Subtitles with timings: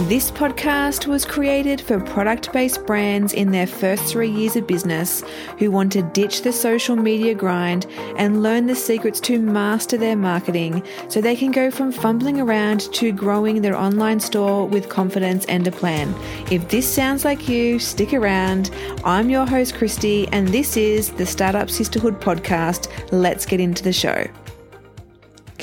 [0.00, 5.24] This podcast was created for product based brands in their first three years of business
[5.58, 7.86] who want to ditch the social media grind
[8.18, 12.92] and learn the secrets to master their marketing so they can go from fumbling around
[12.92, 16.14] to growing their online store with confidence and a plan.
[16.52, 18.70] If this sounds like you, stick around.
[19.02, 22.90] I'm your host, Christy, and this is the Startup Sisterhood podcast.
[23.12, 24.26] Let's get into the show.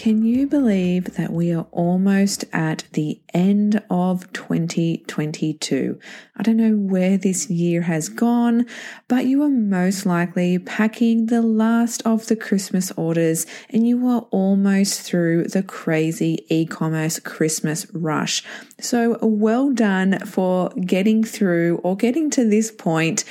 [0.04, 5.98] Can you believe that we are almost at the end of 2022?
[6.36, 8.66] I don't know where this year has gone,
[9.08, 14.28] but you are most likely packing the last of the Christmas orders and you are
[14.30, 18.44] almost through the crazy e commerce Christmas rush.
[18.82, 23.24] So, well done for getting through or getting to this point,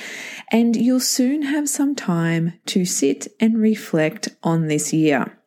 [0.51, 5.37] and you'll soon have some time to sit and reflect on this year.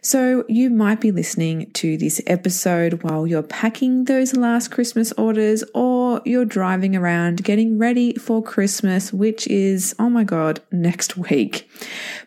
[0.00, 5.64] So, you might be listening to this episode while you're packing those last Christmas orders
[5.74, 11.68] or you're driving around getting ready for Christmas, which is, oh my God, next week.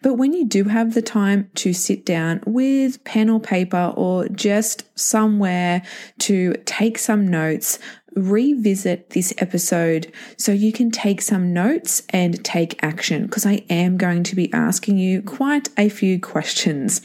[0.02, 4.28] But when you do have the time to sit down with pen or paper or
[4.30, 5.82] just somewhere
[6.20, 7.80] to take some notes,
[8.16, 13.98] revisit this episode so you can take some notes and take action because I am
[13.98, 17.02] going to be asking you quite a few questions.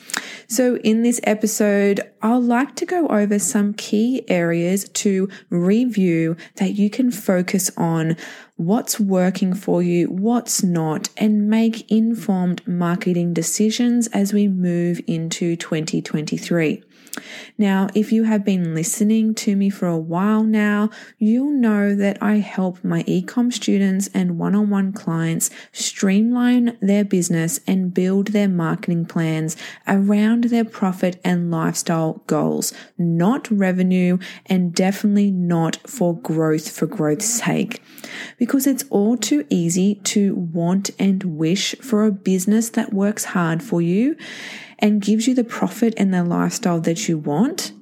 [0.47, 6.75] So, in this episode, I'll like to go over some key areas to review that
[6.75, 8.17] you can focus on
[8.57, 15.57] what's working for you, what's not, and make informed marketing decisions as we move into
[15.57, 16.83] 2023.
[17.59, 22.19] Now, if you have been listening to me for a while now, you'll know that
[22.23, 28.29] I help my ecom students and one on one clients streamline their business and build
[28.29, 36.17] their marketing plans around their profit and lifestyle goals, not revenue, and definitely not for
[36.17, 37.83] growth for growth's sake.
[38.39, 43.63] Because it's all too easy to want and wish for a business that works hard
[43.63, 44.17] for you
[44.79, 47.73] and gives you the profit and the lifestyle that you want.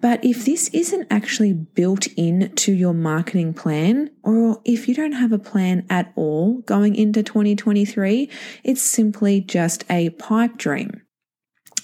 [0.00, 5.12] But if this isn't actually built in to your marketing plan, or if you don't
[5.12, 8.28] have a plan at all going into 2023,
[8.64, 11.02] it's simply just a pipe dream.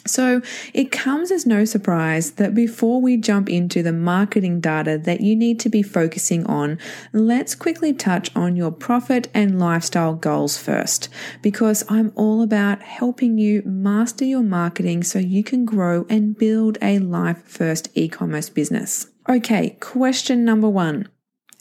[0.07, 0.41] So
[0.73, 5.37] it comes as no surprise that before we jump into the marketing data that you
[5.37, 6.79] need to be focusing on,
[7.13, 11.09] let's quickly touch on your profit and lifestyle goals first,
[11.43, 16.79] because I'm all about helping you master your marketing so you can grow and build
[16.81, 19.09] a life first e-commerce business.
[19.29, 21.09] Okay, question number one.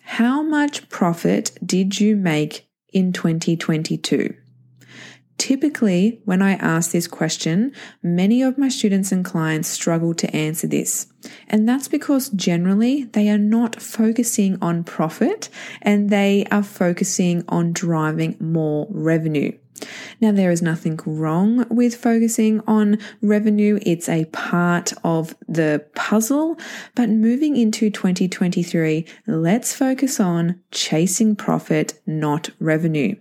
[0.04, 4.36] How much profit did you make in 2022?
[5.46, 10.66] Typically, when I ask this question, many of my students and clients struggle to answer
[10.66, 11.06] this.
[11.48, 15.50] And that's because generally they are not focusing on profit
[15.84, 19.56] and they are focusing on driving more revenue.
[20.20, 23.78] Now, there is nothing wrong with focusing on revenue.
[23.84, 26.58] It's a part of the puzzle.
[26.96, 33.18] But moving into 2023, let's focus on chasing profit, not revenue.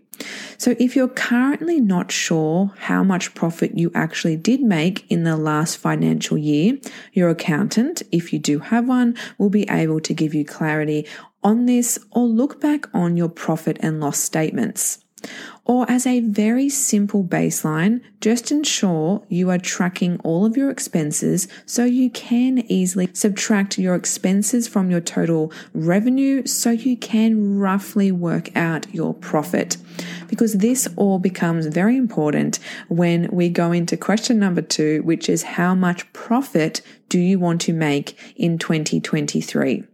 [0.58, 5.36] So, if you're currently not sure how much profit you actually did make in the
[5.36, 6.78] last financial year,
[7.12, 11.06] your accountant, if you do have one, will be able to give you clarity
[11.42, 15.03] on this or look back on your profit and loss statements.
[15.64, 21.48] Or as a very simple baseline, just ensure you are tracking all of your expenses
[21.64, 28.12] so you can easily subtract your expenses from your total revenue so you can roughly
[28.12, 29.78] work out your profit.
[30.28, 32.58] Because this all becomes very important
[32.88, 37.60] when we go into question number two, which is how much profit do you want
[37.62, 39.84] to make in 2023?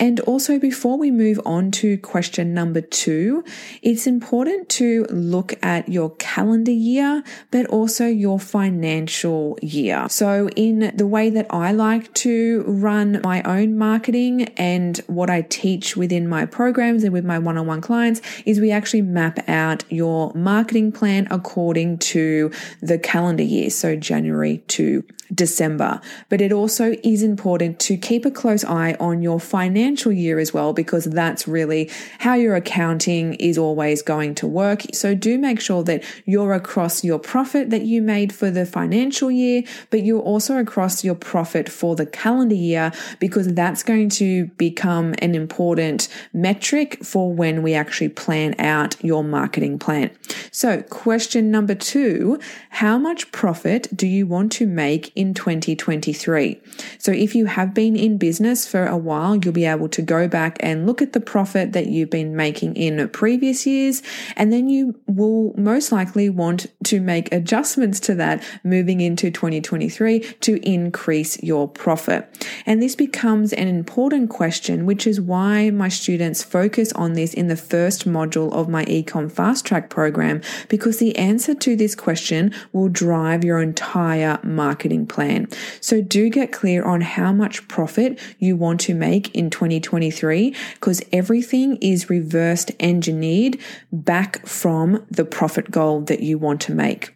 [0.00, 3.44] And also, before we move on to question number two,
[3.82, 10.08] it's important to look at your calendar year, but also your financial year.
[10.08, 15.42] So, in the way that I like to run my own marketing and what I
[15.42, 19.46] teach within my programs and with my one on one clients, is we actually map
[19.50, 23.68] out your marketing plan according to the calendar year.
[23.68, 26.00] So, January to December.
[26.28, 30.52] But it also is important to keep a close eye on your financial year as
[30.52, 34.82] well, because that's really how your accounting is always going to work.
[34.92, 39.30] So do make sure that you're across your profit that you made for the financial
[39.30, 44.46] year, but you're also across your profit for the calendar year, because that's going to
[44.56, 50.10] become an important metric for when we actually plan out your marketing plan.
[50.50, 52.38] So question number two,
[52.70, 56.60] how much profit do you want to make in 2023.
[56.98, 60.28] So if you have been in business for a while, you'll be able to go
[60.28, 64.02] back and look at the profit that you've been making in previous years.
[64.36, 70.20] And then you will most likely want to make adjustments to that moving into 2023
[70.20, 72.46] to increase your profit.
[72.66, 77.48] And this becomes an important question, which is why my students focus on this in
[77.48, 80.19] the first module of my eComm Fast Track program,
[80.68, 85.48] because the answer to this question will drive your entire marketing plan.
[85.80, 91.02] So do get clear on how much profit you want to make in 2023, because
[91.12, 93.58] everything is reversed engineered
[93.92, 97.14] back from the profit goal that you want to make.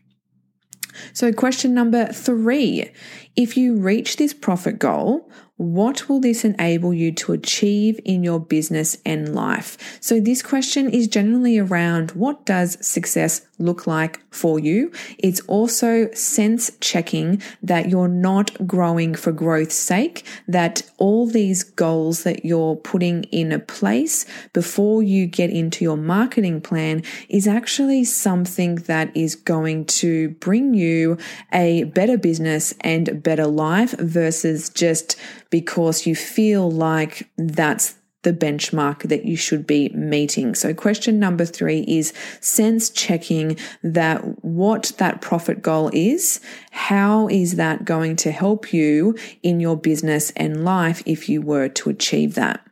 [1.13, 2.91] So, question number three
[3.37, 8.41] if you reach this profit goal, what will this enable you to achieve in your
[8.41, 9.99] business and life?
[10.01, 14.91] So this question is generally around what does success look like for you?
[15.19, 22.25] It's also sense checking that you're not growing for growth's sake, that all these goals
[22.25, 28.03] that you're putting in a place before you get into your marketing plan is actually
[28.03, 31.17] something that is going to bring you
[31.53, 35.17] a better business and better life versus just
[35.51, 40.55] because you feel like that's the benchmark that you should be meeting.
[40.55, 46.41] So question number three is sense checking that what that profit goal is.
[46.73, 51.69] How is that going to help you in your business and life if you were
[51.69, 52.67] to achieve that?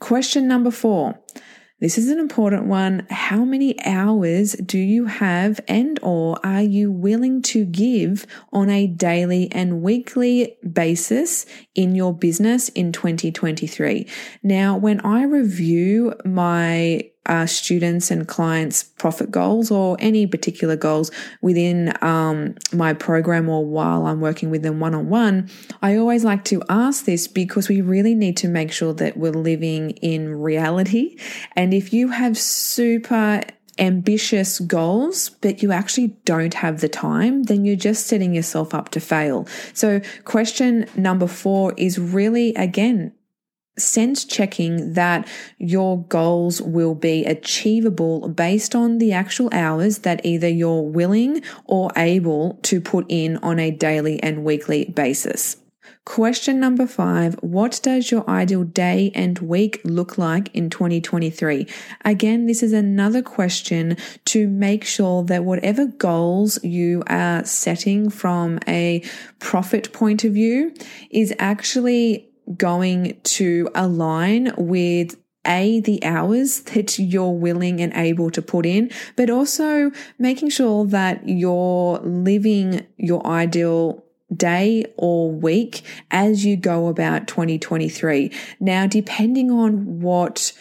[0.00, 1.21] Question number four.
[1.82, 3.08] This is an important one.
[3.10, 8.86] How many hours do you have and or are you willing to give on a
[8.86, 14.06] daily and weekly basis in your business in 2023?
[14.42, 21.10] Now, when I review my uh, students and clients' profit goals or any particular goals
[21.40, 25.48] within um, my program or while I'm working with them one on one,
[25.82, 29.30] I always like to ask this because we really need to make sure that we're
[29.30, 31.16] living in reality.
[31.54, 33.42] And if you have super
[33.78, 38.90] ambitious goals, but you actually don't have the time, then you're just setting yourself up
[38.90, 39.46] to fail.
[39.72, 43.12] So question number four is really, again,
[43.78, 45.26] sense checking that
[45.58, 51.90] your goals will be achievable based on the actual hours that either you're willing or
[51.96, 55.56] able to put in on a daily and weekly basis.
[56.04, 61.68] Question number five What does your ideal day and week look like in 2023?
[62.04, 68.58] Again, this is another question to make sure that whatever goals you are setting from
[68.66, 69.04] a
[69.38, 70.74] profit point of view
[71.10, 75.16] is actually going to align with
[75.46, 80.84] a, the hours that you're willing and able to put in, but also making sure
[80.86, 84.04] that you're living your ideal
[84.36, 88.32] day or week as you go about 2023.
[88.60, 90.52] Now, depending on what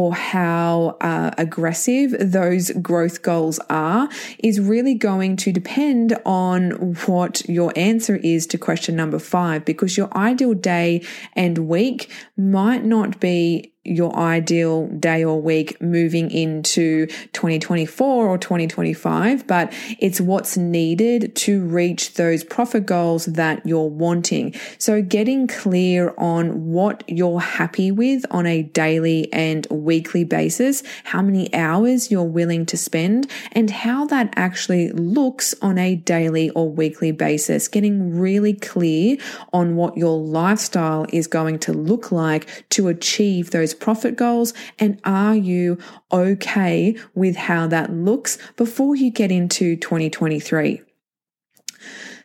[0.00, 6.70] or how uh, aggressive those growth goals are is really going to depend on
[7.06, 11.04] what your answer is to question number five, because your ideal day
[11.34, 19.46] and week might not be your ideal day or week moving into 2024 or 2025,
[19.46, 24.54] but it's what's needed to reach those profit goals that you're wanting.
[24.78, 31.20] So getting clear on what you're happy with on a daily and weekly basis, how
[31.20, 36.70] many hours you're willing to spend and how that actually looks on a daily or
[36.70, 39.16] weekly basis, getting really clear
[39.52, 44.54] on what your lifestyle is going to look like to achieve those profit goals?
[44.78, 45.78] And are you
[46.12, 50.82] okay with how that looks before you get into 2023?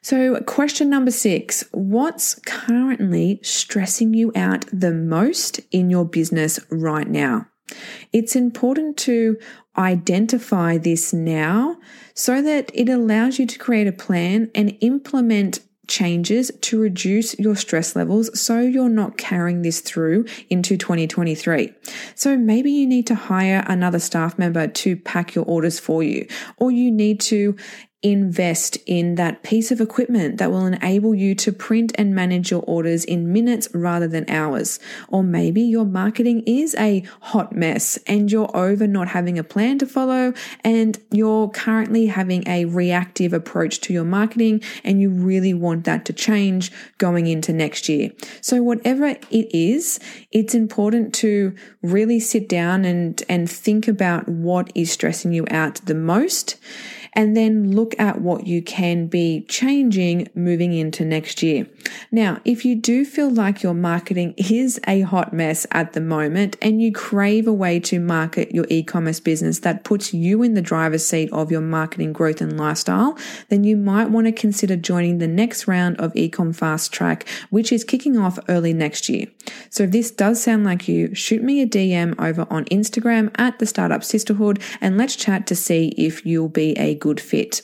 [0.01, 7.07] So, question number six What's currently stressing you out the most in your business right
[7.07, 7.47] now?
[8.13, 9.37] It's important to
[9.77, 11.77] identify this now
[12.13, 17.55] so that it allows you to create a plan and implement changes to reduce your
[17.55, 21.73] stress levels so you're not carrying this through into 2023.
[22.15, 26.27] So maybe you need to hire another staff member to pack your orders for you,
[26.57, 27.55] or you need to
[28.05, 32.61] invest in that piece of equipment that will enable you to print and manage your
[32.67, 34.79] orders in minutes rather than hours.
[35.07, 39.79] Or maybe your marketing is a hot mess and you're over not having a plan
[39.79, 40.33] to follow
[40.63, 46.05] and you're currently having a reactive approach to your marketing and you really want that
[46.05, 48.11] to change going into next year.
[48.39, 49.99] So whatever it is,
[50.31, 55.81] it's important to really sit down and, and think about what is stressing you out
[55.85, 56.57] the most
[57.15, 61.67] and then look at what you can be changing moving into next year.
[62.11, 66.57] Now, if you do feel like your marketing is a hot mess at the moment
[66.61, 70.61] and you crave a way to market your e-commerce business that puts you in the
[70.61, 73.17] driver's seat of your marketing growth and lifestyle,
[73.49, 77.71] then you might want to consider joining the next round of eComm Fast Track, which
[77.71, 79.27] is kicking off early next year.
[79.69, 83.59] So if this does sound like you, shoot me a DM over on Instagram at
[83.59, 87.61] the Startup Sisterhood and let's chat to see if you'll be a good fit.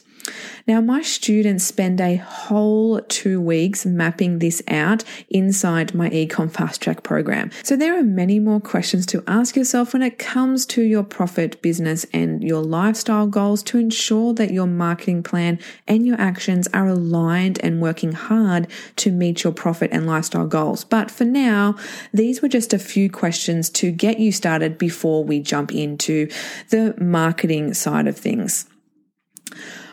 [0.67, 6.79] Now, my students spend a whole two weeks mapping this out inside my eComm Fast
[6.79, 7.49] Track program.
[7.63, 11.59] So there are many more questions to ask yourself when it comes to your profit,
[11.63, 15.57] business, and your lifestyle goals to ensure that your marketing plan
[15.87, 18.67] and your actions are aligned and working hard
[18.97, 20.83] to meet your profit and lifestyle goals.
[20.83, 21.75] But for now,
[22.13, 26.29] these were just a few questions to get you started before we jump into
[26.69, 28.67] the marketing side of things.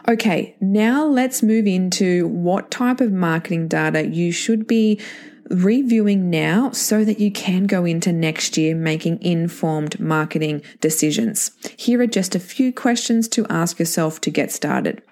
[0.08, 5.00] Okay, now let's move into what type of marketing data you should be
[5.50, 11.50] reviewing now so that you can go into next year making informed marketing decisions.
[11.76, 15.02] Here are just a few questions to ask yourself to get started.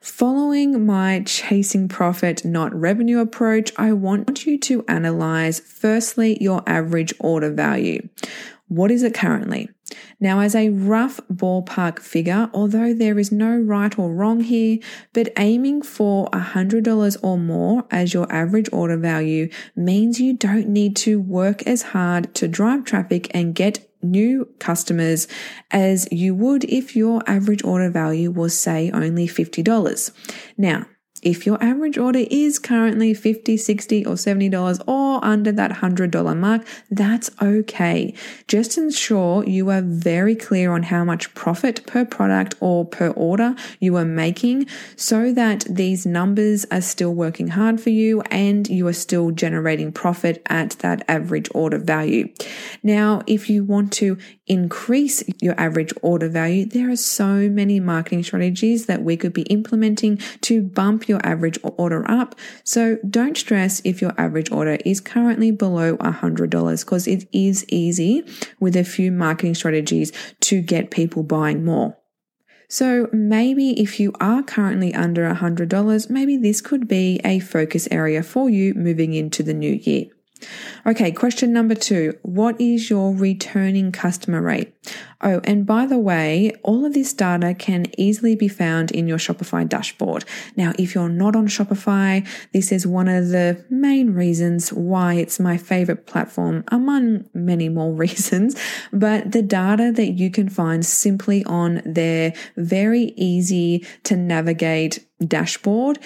[0.00, 7.14] Following my chasing profit, not revenue approach, I want you to analyze firstly your average
[7.20, 8.08] order value.
[8.68, 9.70] What is it currently?
[10.20, 14.78] Now, as a rough ballpark figure, although there is no right or wrong here,
[15.12, 20.96] but aiming for $100 or more as your average order value means you don't need
[20.96, 25.26] to work as hard to drive traffic and get new customers
[25.70, 30.12] as you would if your average order value was, say, only $50.
[30.56, 30.86] Now,
[31.24, 36.66] if your average order is currently 50, 60 or $70 or under that $100 mark,
[36.90, 38.14] that's okay.
[38.46, 43.54] Just ensure you are very clear on how much profit per product or per order
[43.80, 44.66] you are making
[44.96, 49.92] so that these numbers are still working hard for you and you are still generating
[49.92, 52.28] profit at that average order value.
[52.82, 58.22] Now, if you want to increase your average order value, there are so many marketing
[58.22, 62.34] strategies that we could be implementing to bump your average order up.
[62.62, 68.22] So don't stress if your average order is currently below $100 because it is easy
[68.60, 71.96] with a few marketing strategies to get people buying more.
[72.68, 78.22] So maybe if you are currently under $100, maybe this could be a focus area
[78.22, 80.06] for you moving into the new year.
[80.86, 82.18] Okay, question number two.
[82.22, 84.74] What is your returning customer rate?
[85.20, 89.16] Oh, and by the way, all of this data can easily be found in your
[89.16, 90.26] Shopify dashboard.
[90.56, 95.40] Now, if you're not on Shopify, this is one of the main reasons why it's
[95.40, 98.60] my favorite platform, among many more reasons.
[98.92, 105.98] But the data that you can find simply on their very easy to navigate dashboard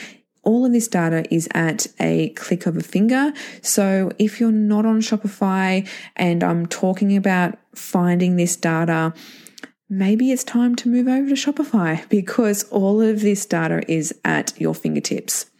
[0.49, 3.35] all of this data is at a click of a finger.
[3.61, 5.87] So if you're not on Shopify
[6.17, 9.13] and I'm talking about finding this data,
[9.91, 14.59] maybe it's time to move over to Shopify because all of this data is at
[14.59, 15.51] your fingertips.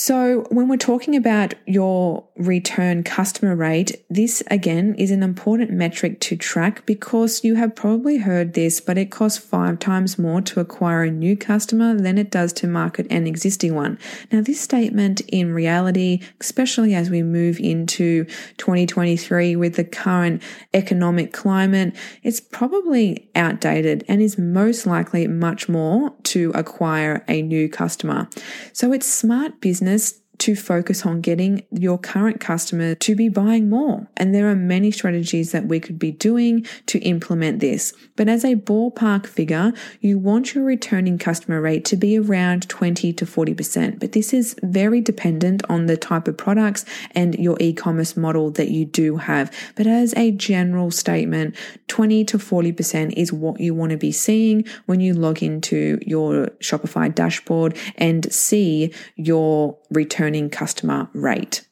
[0.00, 6.20] So, when we're talking about your return customer rate, this again is an important metric
[6.20, 10.60] to track because you have probably heard this, but it costs five times more to
[10.60, 13.98] acquire a new customer than it does to market an existing one.
[14.30, 18.24] Now, this statement in reality, especially as we move into
[18.58, 26.14] 2023 with the current economic climate, it's probably outdated and is most likely much more
[26.22, 28.28] to acquire a new customer.
[28.72, 33.68] So, it's smart business business to focus on getting your current customer to be buying
[33.68, 34.08] more.
[34.16, 37.92] And there are many strategies that we could be doing to implement this.
[38.16, 43.12] But as a ballpark figure, you want your returning customer rate to be around 20
[43.12, 43.98] to 40%.
[43.98, 48.70] But this is very dependent on the type of products and your e-commerce model that
[48.70, 49.52] you do have.
[49.74, 51.56] But as a general statement,
[51.88, 56.46] 20 to 40% is what you want to be seeing when you log into your
[56.60, 61.66] Shopify dashboard and see your returning customer rate.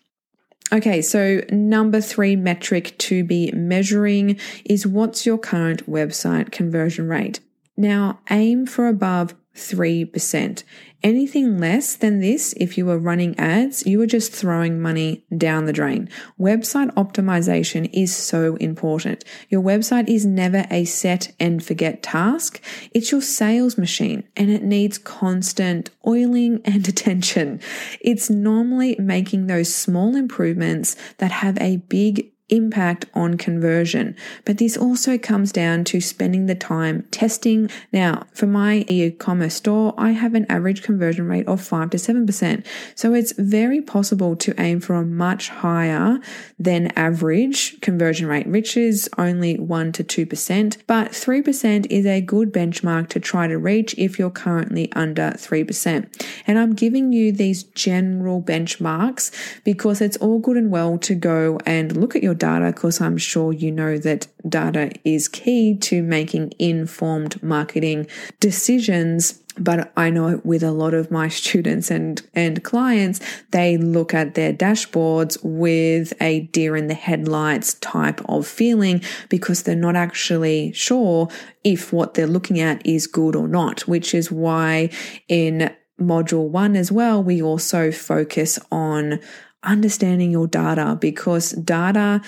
[0.72, 7.40] Okay, so number three metric to be measuring is what's your current website conversion rate?
[7.76, 10.62] Now aim for above 3%.
[11.02, 15.66] Anything less than this, if you are running ads, you are just throwing money down
[15.66, 16.08] the drain.
[16.40, 19.24] Website optimization is so important.
[19.48, 22.60] Your website is never a set and forget task.
[22.92, 27.60] It's your sales machine and it needs constant oiling and attention.
[28.00, 34.14] It's normally making those small improvements that have a big impact on conversion.
[34.44, 37.70] But this also comes down to spending the time testing.
[37.92, 42.64] Now, for my e-commerce store, I have an average conversion rate of 5 to 7%.
[42.94, 46.20] So it's very possible to aim for a much higher
[46.58, 52.52] than average conversion rate, which is only 1 to 2%, but 3% is a good
[52.52, 56.24] benchmark to try to reach if you're currently under 3%.
[56.46, 59.32] And I'm giving you these general benchmarks
[59.64, 63.18] because it's all good and well to go and look at your data because I'm
[63.18, 68.06] sure you know that data is key to making informed marketing
[68.40, 69.42] decisions.
[69.58, 73.20] But I know with a lot of my students and, and clients,
[73.52, 79.62] they look at their dashboards with a deer in the headlights type of feeling because
[79.62, 81.28] they're not actually sure
[81.64, 84.90] if what they're looking at is good or not, which is why
[85.28, 89.18] in module one as well, we also focus on
[89.62, 92.20] understanding your data because data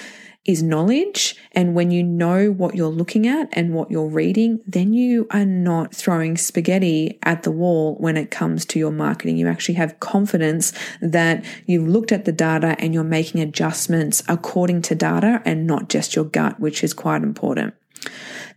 [0.48, 1.36] is knowledge.
[1.52, 5.44] And when you know what you're looking at and what you're reading, then you are
[5.44, 9.36] not throwing spaghetti at the wall when it comes to your marketing.
[9.36, 14.82] You actually have confidence that you've looked at the data and you're making adjustments according
[14.82, 17.74] to data and not just your gut, which is quite important.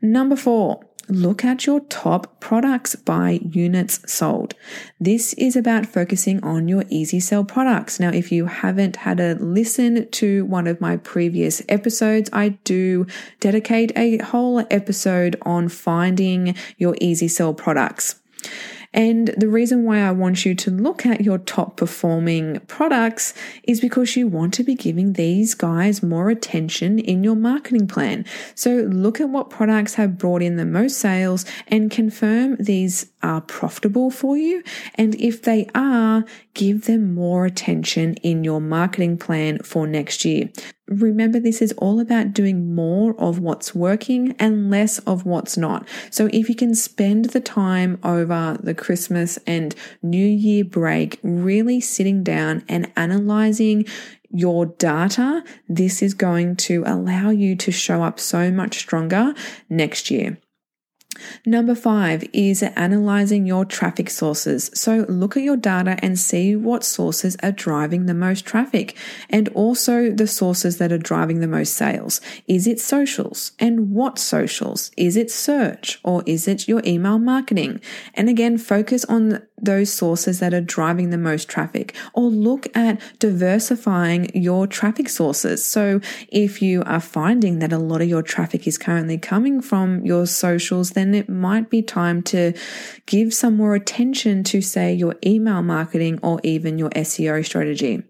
[0.01, 4.53] Number four, look at your top products by units sold.
[4.99, 7.99] This is about focusing on your easy sell products.
[7.99, 13.07] Now, if you haven't had a listen to one of my previous episodes, I do
[13.39, 18.15] dedicate a whole episode on finding your easy sell products.
[18.93, 23.33] And the reason why I want you to look at your top performing products
[23.63, 28.25] is because you want to be giving these guys more attention in your marketing plan.
[28.53, 33.41] So look at what products have brought in the most sales and confirm these are
[33.41, 34.63] profitable for you.
[34.95, 40.49] And if they are, give them more attention in your marketing plan for next year.
[40.87, 45.87] Remember, this is all about doing more of what's working and less of what's not.
[46.09, 49.73] So if you can spend the time over the Christmas and
[50.03, 53.85] New Year break really sitting down and analyzing
[54.29, 59.33] your data, this is going to allow you to show up so much stronger
[59.69, 60.37] next year.
[61.45, 64.71] Number five is analyzing your traffic sources.
[64.73, 68.97] So look at your data and see what sources are driving the most traffic
[69.29, 72.21] and also the sources that are driving the most sales.
[72.47, 73.51] Is it socials?
[73.59, 74.91] And what socials?
[74.97, 77.81] Is it search or is it your email marketing?
[78.13, 83.01] And again, focus on those sources that are driving the most traffic or look at
[83.19, 85.65] diversifying your traffic sources.
[85.65, 90.05] So if you are finding that a lot of your traffic is currently coming from
[90.05, 92.53] your socials, then it might be time to
[93.05, 98.03] give some more attention to say your email marketing or even your SEO strategy.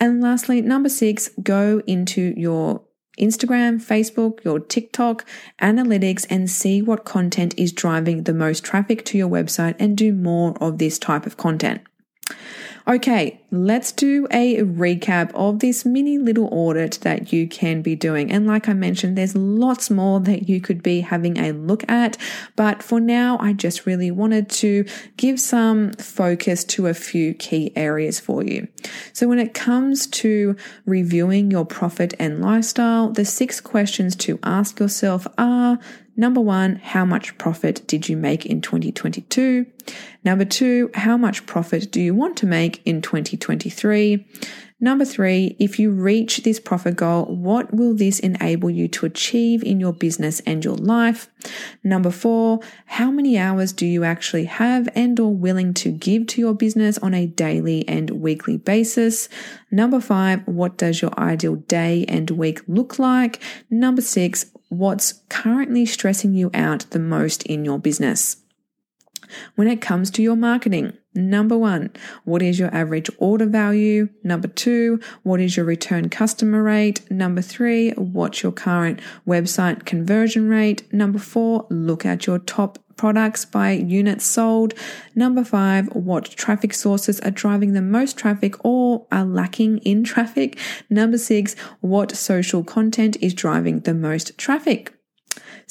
[0.00, 2.82] And lastly, number six, go into your
[3.18, 5.24] Instagram, Facebook, your TikTok
[5.60, 10.12] analytics and see what content is driving the most traffic to your website and do
[10.12, 11.82] more of this type of content.
[12.88, 18.32] Okay, let's do a recap of this mini little audit that you can be doing.
[18.32, 22.16] And like I mentioned, there's lots more that you could be having a look at.
[22.56, 24.84] But for now, I just really wanted to
[25.16, 28.66] give some focus to a few key areas for you.
[29.12, 34.80] So when it comes to reviewing your profit and lifestyle, the six questions to ask
[34.80, 35.78] yourself are
[36.14, 39.64] Number one, how much profit did you make in 2022?
[40.24, 44.26] Number two, how much profit do you want to make in 2023?
[44.82, 49.62] Number three, if you reach this profit goal, what will this enable you to achieve
[49.62, 51.30] in your business and your life?
[51.84, 56.40] Number four, how many hours do you actually have and or willing to give to
[56.40, 59.28] your business on a daily and weekly basis?
[59.70, 63.40] Number five, what does your ideal day and week look like?
[63.70, 68.38] Number six, what's currently stressing you out the most in your business.
[69.54, 71.90] When it comes to your marketing, number one,
[72.24, 74.08] what is your average order value?
[74.22, 77.10] Number two, what is your return customer rate?
[77.10, 80.92] Number three, what's your current website conversion rate?
[80.92, 84.74] Number four, look at your top products by units sold.
[85.14, 90.58] Number five, what traffic sources are driving the most traffic or are lacking in traffic.
[90.88, 94.94] Number six, what social content is driving the most traffic.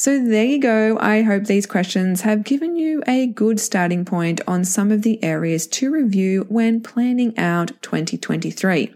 [0.01, 0.97] So there you go.
[0.99, 5.23] I hope these questions have given you a good starting point on some of the
[5.23, 8.91] areas to review when planning out 2023.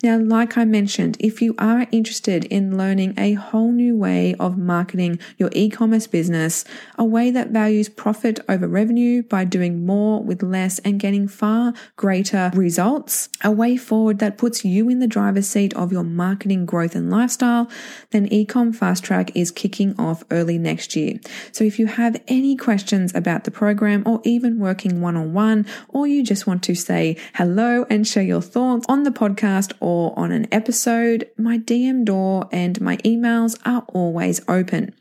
[0.00, 4.56] Now, like I mentioned, if you are interested in learning a whole new way of
[4.56, 6.64] marketing your e commerce business,
[6.96, 11.74] a way that values profit over revenue by doing more with less and getting far
[11.96, 16.64] greater results, a way forward that puts you in the driver's seat of your marketing
[16.64, 17.68] growth and lifestyle,
[18.10, 21.18] then eComm Fast Track is kicking off early next year.
[21.50, 25.66] So if you have any questions about the program or even working one on one,
[25.88, 30.12] or you just want to say hello and share your thoughts on the podcast or
[30.18, 34.94] on an episode, my DM door and my emails are always open.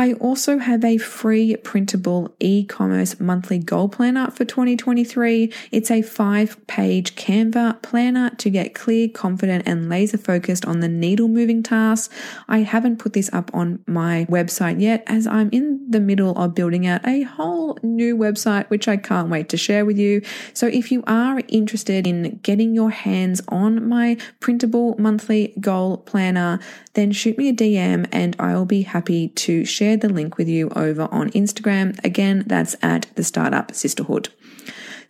[0.00, 5.52] I also have a free printable e commerce monthly goal planner for 2023.
[5.72, 10.88] It's a five page Canva planner to get clear, confident, and laser focused on the
[10.88, 12.08] needle moving tasks.
[12.48, 16.54] I haven't put this up on my website yet as I'm in the middle of
[16.54, 20.22] building out a whole new website, which I can't wait to share with you.
[20.54, 26.58] So if you are interested in getting your hands on my printable monthly goal planner,
[26.94, 30.70] then shoot me a DM and I'll be happy to share the link with you
[30.70, 32.02] over on Instagram.
[32.04, 34.30] Again, that's at the Startup Sisterhood.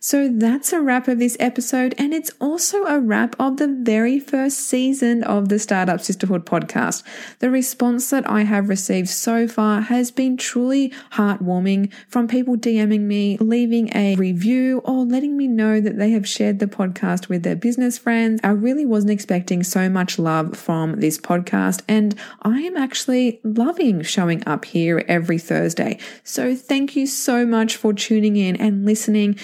[0.03, 4.19] So that's a wrap of this episode, and it's also a wrap of the very
[4.19, 7.03] first season of the Startup Sisterhood podcast.
[7.37, 13.01] The response that I have received so far has been truly heartwarming from people DMing
[13.01, 17.43] me, leaving a review, or letting me know that they have shared the podcast with
[17.43, 18.41] their business friends.
[18.43, 24.01] I really wasn't expecting so much love from this podcast, and I am actually loving
[24.01, 25.99] showing up here every Thursday.
[26.23, 29.37] So thank you so much for tuning in and listening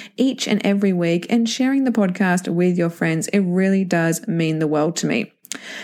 [0.48, 3.28] and every week and sharing the podcast with your friends.
[3.30, 5.34] It really does mean the world to me.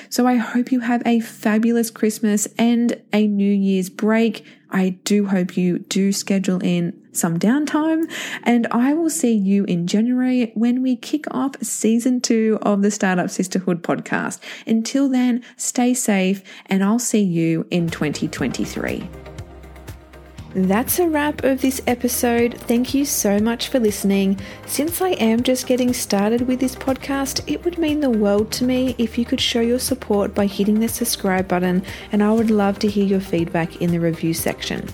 [0.09, 4.45] So I hope you have a fabulous Christmas and a New Year's break.
[4.69, 9.85] I do hope you do schedule in some downtime and I will see you in
[9.85, 14.39] January when we kick off season two of the Startup Sisterhood podcast.
[14.65, 19.22] Until then, stay safe and I'll see you in 2023.
[20.55, 22.53] That's a wrap of this episode.
[22.53, 24.39] Thank you so much for listening.
[24.67, 28.63] Since I am just getting started with this podcast, it would mean the world to
[28.63, 32.51] me if you could show your support by hitting the subscribe button, and I would
[32.51, 34.87] love to hear your feedback in the review section.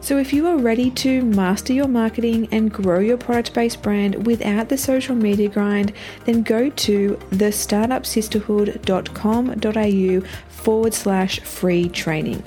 [0.00, 4.24] So, if you are ready to master your marketing and grow your product based brand
[4.26, 5.92] without the social media grind,
[6.24, 12.44] then go to thestartupsisterhood.com.au forward slash free training.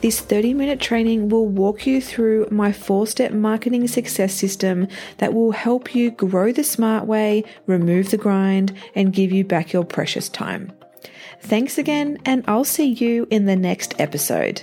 [0.00, 5.34] This 30 minute training will walk you through my four step marketing success system that
[5.34, 9.84] will help you grow the smart way, remove the grind, and give you back your
[9.84, 10.72] precious time.
[11.40, 14.62] Thanks again, and I'll see you in the next episode.